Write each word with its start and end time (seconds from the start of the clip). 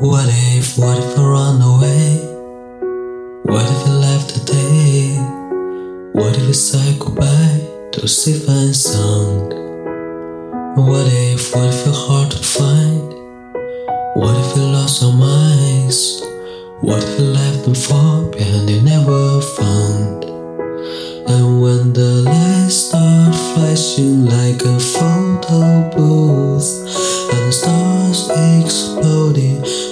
What 0.00 0.28
if, 0.30 0.78
what 0.78 0.96
if 0.96 1.18
I 1.18 1.22
run 1.24 1.60
away? 1.60 2.22
What 3.42 3.66
if 3.68 3.84
I 3.84 3.90
left 3.90 4.30
today? 4.30 5.16
What 6.12 6.38
if 6.38 6.48
I 6.48 6.52
say 6.52 6.96
goodbye 7.00 7.90
to 7.90 8.06
Stephen 8.06 8.72
Sound? 8.74 9.50
What 10.78 11.08
if, 11.10 11.52
what 11.52 11.74
if 11.74 11.84
you're 11.84 11.96
hard 11.96 12.30
to 12.30 12.38
find? 12.38 13.12
What 14.14 14.38
if 14.38 14.56
you 14.56 14.62
lost 14.70 15.02
your 15.02 15.14
minds? 15.14 16.22
What 16.80 17.02
if 17.02 17.18
you 17.18 17.24
left 17.24 17.64
them 17.64 17.74
far 17.74 18.22
behind 18.30 18.70
you 18.70 18.80
never 18.82 19.40
found? 19.40 20.22
And 21.26 21.60
when 21.60 21.92
the 21.92 22.22
lights 22.22 22.76
start 22.86 23.34
flashing 23.34 24.26
like 24.26 24.62
a 24.62 24.78
photo 24.78 25.90
booth, 25.90 26.86
and 27.34 27.48
the 27.48 27.52
stars 27.52 28.30
explode 28.62 29.27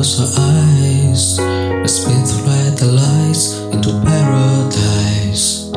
close 0.00 0.16
our 0.18 0.32
eyes? 0.40 1.38
Let's 1.38 1.96
spin 2.00 2.24
through 2.24 2.70
the 2.80 2.90
lights 2.92 3.60
into 3.68 3.90
paradise. 4.00 5.68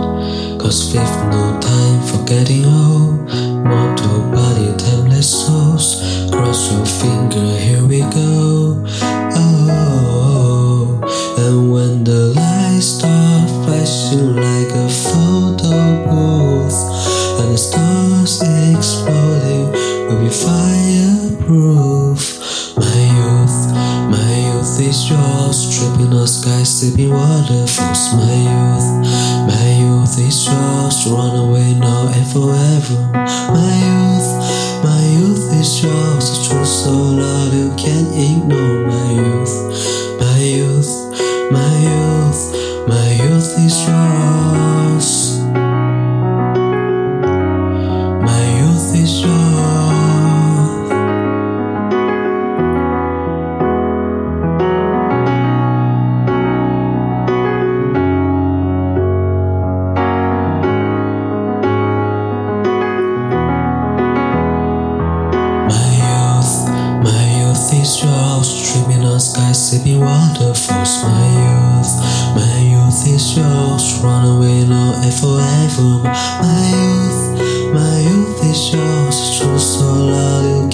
Cause 0.61 0.93
we've 0.93 1.17
no 1.27 1.59
time 1.59 1.99
for 2.07 2.23
getting 2.25 2.63
old. 2.63 3.27
Mortal 3.67 4.19
body, 4.31 4.71
timeless 4.77 5.29
souls. 5.29 5.87
Cross 6.31 6.71
your 6.71 6.85
finger, 6.85 7.47
here 7.65 7.85
we 7.85 7.99
go. 8.15 8.85
Oh, 9.35 11.01
and 11.39 11.73
when 11.73 12.05
the 12.05 12.31
lights 12.39 12.85
start 12.95 13.49
flashing 13.65 14.37
like 14.37 14.71
a 14.71 14.87
photo 14.87 15.75
booth, 16.07 16.79
and 17.41 17.51
the 17.51 17.57
stars 17.57 18.41
exploding 18.71 19.67
we'll 20.07 20.19
be 20.23 20.29
fireproof. 20.29 21.92
Yours, 25.09 25.57
tripping 25.75 26.13
on 26.13 26.27
skies, 26.27 26.69
sipping 26.79 27.11
waterfalls. 27.11 28.13
My 28.13 28.33
youth, 28.49 28.87
my 29.47 29.67
youth 29.79 30.17
is 30.19 30.45
yours, 30.45 31.07
run 31.07 31.35
away 31.35 31.73
now 31.73 32.07
and 32.13 32.27
forever. 32.27 32.97
My 33.55 33.73
youth, 33.87 34.29
my 34.83 35.01
youth 35.17 35.53
is 35.59 35.83
yours, 35.83 36.47
truth 36.47 36.67
so 36.67 36.91
loud 36.91 37.53
you 37.53 37.73
can't 37.77 38.11
ignore. 38.13 38.87
My 38.87 39.11
youth, 39.11 39.22
Dreaming 68.73 69.05
on 69.05 69.19
skies, 69.19 69.69
sipping 69.69 69.99
waterfalls. 69.99 71.03
My 71.03 71.21
youth, 71.37 71.93
my 72.33 72.57
youth 72.57 73.05
is 73.05 73.37
yours. 73.37 74.01
Run 74.01 74.25
away 74.25 74.65
now 74.65 74.97
and 74.97 75.13
forever. 75.13 76.01
My 76.41 76.57
youth, 76.73 77.71
my 77.71 77.99
youth 77.99 78.43
is 78.49 78.73
yours. 78.73 79.37
Truth 79.37 79.61
so 79.61 79.85
loud 79.85 80.72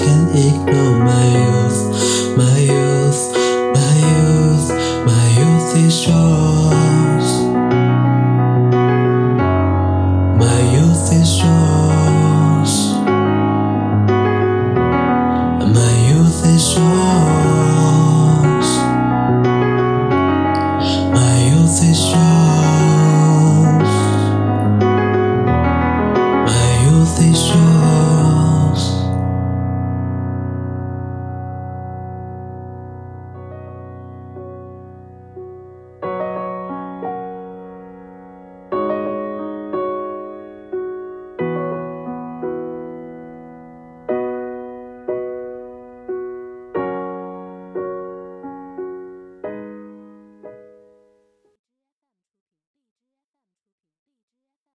this 21.81 22.11
wrong. 22.13 22.48